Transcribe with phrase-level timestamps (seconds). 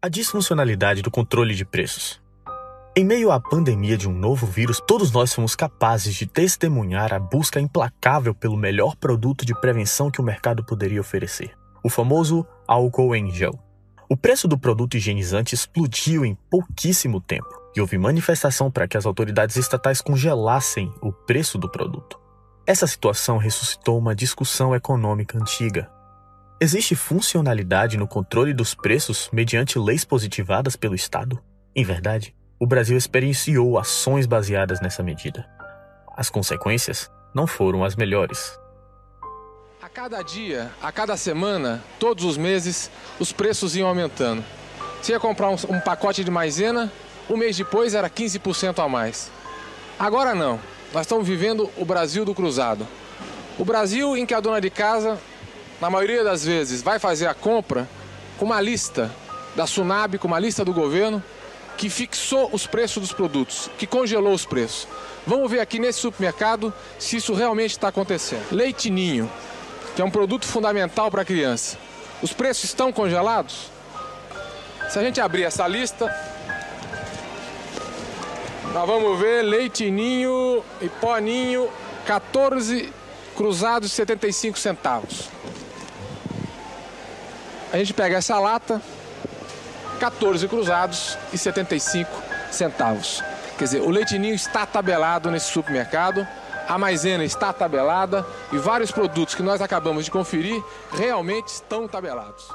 [0.00, 2.20] A disfuncionalidade do controle de preços.
[2.96, 7.18] Em meio à pandemia de um novo vírus, todos nós fomos capazes de testemunhar a
[7.18, 11.50] busca implacável pelo melhor produto de prevenção que o mercado poderia oferecer:
[11.82, 13.58] o famoso álcool em gel.
[14.08, 19.04] O preço do produto higienizante explodiu em pouquíssimo tempo e houve manifestação para que as
[19.04, 22.20] autoridades estatais congelassem o preço do produto.
[22.64, 25.90] Essa situação ressuscitou uma discussão econômica antiga,
[26.60, 31.40] Existe funcionalidade no controle dos preços mediante leis positivadas pelo Estado?
[31.72, 35.48] Em verdade, o Brasil experienciou ações baseadas nessa medida.
[36.16, 38.58] As consequências não foram as melhores.
[39.80, 42.90] A cada dia, a cada semana, todos os meses,
[43.20, 44.44] os preços iam aumentando.
[45.00, 46.90] Você ia comprar um, um pacote de maisena,
[47.30, 49.30] um mês depois era 15% a mais.
[49.96, 50.58] Agora não.
[50.92, 52.84] Nós estamos vivendo o Brasil do cruzado.
[53.56, 55.20] O Brasil em que a dona de casa
[55.80, 57.88] na maioria das vezes, vai fazer a compra
[58.36, 59.10] com uma lista
[59.54, 61.22] da Sunab, com uma lista do governo,
[61.76, 64.88] que fixou os preços dos produtos, que congelou os preços.
[65.26, 68.46] Vamos ver aqui nesse supermercado se isso realmente está acontecendo.
[68.50, 69.30] Leite Ninho,
[69.94, 71.78] que é um produto fundamental para a criança.
[72.20, 73.70] Os preços estão congelados?
[74.90, 76.12] Se a gente abrir essa lista,
[78.72, 81.68] nós vamos ver leite ninho e pó ninho,
[82.06, 82.92] 14
[83.36, 85.28] cruzados 75 centavos
[87.72, 88.80] a gente pega essa lata,
[90.00, 92.10] 14 cruzados e 75
[92.50, 93.22] centavos.
[93.58, 96.26] Quer dizer, o leitinho está tabelado nesse supermercado,
[96.68, 102.48] a maisena está tabelada e vários produtos que nós acabamos de conferir realmente estão tabelados.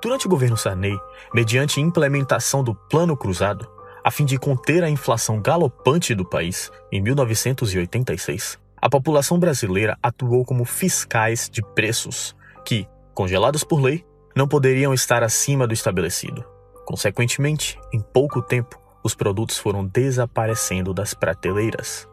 [0.00, 0.98] Durante o governo Sarney,
[1.34, 3.70] mediante implementação do Plano Cruzado,
[4.02, 10.42] a fim de conter a inflação galopante do país, em 1986, a população brasileira atuou
[10.42, 12.34] como fiscais de preços,
[12.64, 14.02] que, congelados por lei,
[14.34, 16.44] não poderiam estar acima do estabelecido.
[16.84, 22.08] Consequentemente, em pouco tempo, os produtos foram desaparecendo das prateleiras.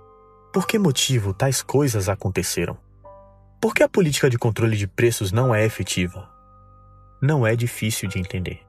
[0.54, 2.78] Por que motivo tais coisas aconteceram?
[3.60, 6.30] Por que a política de controle de preços não é efetiva?
[7.22, 8.62] Não é difícil de entender.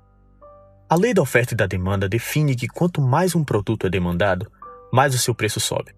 [0.89, 4.51] A lei da oferta e da demanda define que quanto mais um produto é demandado,
[4.91, 5.95] mais o seu preço sobe.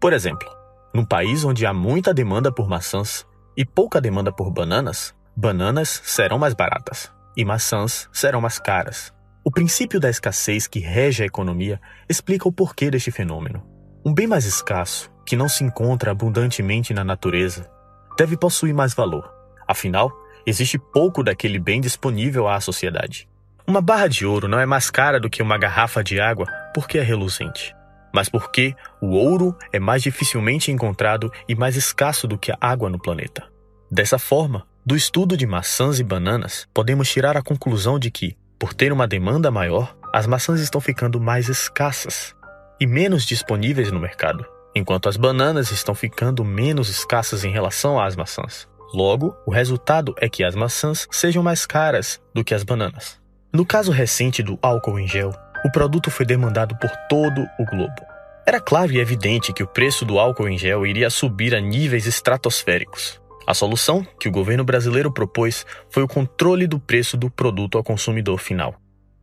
[0.00, 0.48] Por exemplo,
[0.92, 3.24] num país onde há muita demanda por maçãs
[3.56, 9.12] e pouca demanda por bananas, Bananas serão mais baratas e maçãs serão mais caras.
[9.42, 13.66] O princípio da escassez que rege a economia explica o porquê deste fenômeno.
[14.04, 17.70] Um bem mais escasso, que não se encontra abundantemente na natureza,
[18.16, 19.32] deve possuir mais valor.
[19.66, 20.12] Afinal,
[20.46, 23.26] existe pouco daquele bem disponível à sociedade.
[23.66, 26.98] Uma barra de ouro não é mais cara do que uma garrafa de água porque
[26.98, 27.74] é reluzente,
[28.14, 32.90] mas porque o ouro é mais dificilmente encontrado e mais escasso do que a água
[32.90, 33.50] no planeta.
[33.90, 38.74] Dessa forma, do estudo de maçãs e bananas, podemos tirar a conclusão de que, por
[38.74, 42.34] ter uma demanda maior, as maçãs estão ficando mais escassas
[42.80, 44.44] e menos disponíveis no mercado,
[44.74, 48.66] enquanto as bananas estão ficando menos escassas em relação às maçãs.
[48.92, 53.20] Logo, o resultado é que as maçãs sejam mais caras do que as bananas.
[53.52, 55.32] No caso recente do álcool em gel,
[55.64, 58.02] o produto foi demandado por todo o globo.
[58.44, 62.06] Era claro e evidente que o preço do álcool em gel iria subir a níveis
[62.08, 63.21] estratosféricos.
[63.46, 67.84] A solução que o governo brasileiro propôs foi o controle do preço do produto ao
[67.84, 68.76] consumidor final.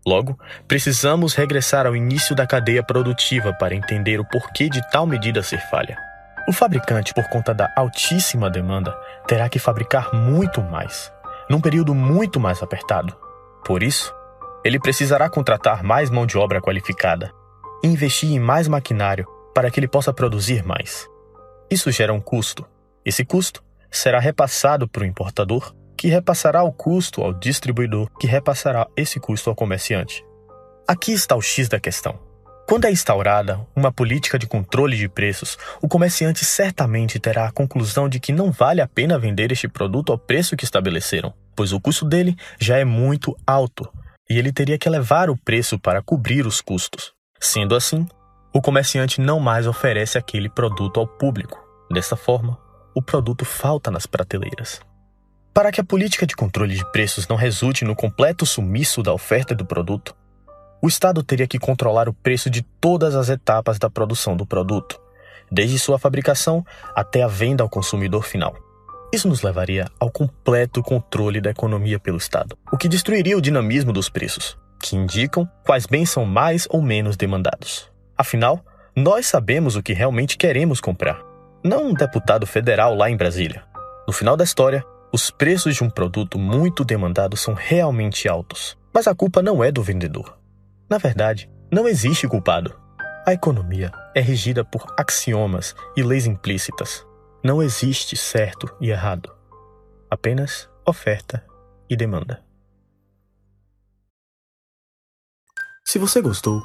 [0.06, 0.38] Logo,
[0.68, 5.59] precisamos regressar ao início da cadeia produtiva para entender o porquê de tal medida ser
[5.69, 5.97] falha.
[6.47, 8.97] O fabricante, por conta da altíssima demanda,
[9.28, 11.12] terá que fabricar muito mais,
[11.50, 13.16] num período muito mais apertado.
[13.63, 14.13] Por isso,
[14.63, 17.31] ele precisará contratar mais mão de obra qualificada
[17.84, 21.07] e investir em mais maquinário para que ele possa produzir mais.
[21.69, 22.66] Isso gera um custo.
[23.06, 28.88] Esse custo será repassado para o importador, que repassará o custo ao distribuidor, que repassará
[28.96, 30.24] esse custo ao comerciante.
[30.88, 32.20] Aqui está o X da questão.
[32.68, 38.08] Quando é instaurada uma política de controle de preços, o comerciante certamente terá a conclusão
[38.08, 41.82] de que não vale a pena vender este produto ao preço que estabeleceram, pois o
[41.82, 43.92] custo dele já é muito alto
[44.30, 47.12] e ele teria que elevar o preço para cobrir os custos.
[47.42, 48.08] Sendo assim,
[48.54, 51.58] o comerciante não mais oferece aquele produto ao público.
[51.92, 52.58] Dessa forma,
[52.95, 54.81] o produto falta nas prateleiras.
[55.53, 59.56] Para que a política de controle de preços não resulte no completo sumiço da oferta
[59.56, 60.15] do produto,
[60.81, 65.00] o Estado teria que controlar o preço de todas as etapas da produção do produto,
[65.51, 66.63] desde sua fabricação
[66.95, 68.56] até a venda ao consumidor final.
[69.12, 73.91] Isso nos levaria ao completo controle da economia pelo Estado, o que destruiria o dinamismo
[73.91, 77.91] dos preços, que indicam quais bens são mais ou menos demandados.
[78.18, 78.63] Afinal,
[78.95, 81.29] nós sabemos o que realmente queremos comprar
[81.64, 83.64] não um deputado federal lá em Brasília.
[84.08, 88.78] No final da história, os preços de um produto muito demandado são realmente altos.
[88.94, 90.38] Mas a culpa não é do vendedor.
[90.90, 92.80] Na verdade, não existe culpado.
[93.26, 97.06] A economia é regida por axiomas e leis implícitas.
[97.44, 99.32] Não existe certo e errado.
[100.10, 101.46] Apenas oferta
[101.90, 102.44] e demanda.
[105.86, 106.62] Se você gostou,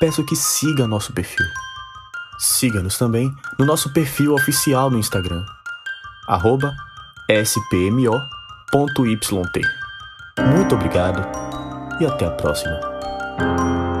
[0.00, 1.46] peço que siga nosso perfil.
[2.38, 5.44] Siga-nos também no nosso perfil oficial no Instagram,
[7.28, 8.20] spmo.yt.
[10.56, 11.24] Muito obrigado
[12.00, 13.93] e até a próxima.